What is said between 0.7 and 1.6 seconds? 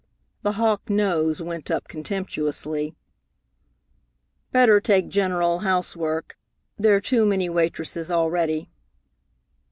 nose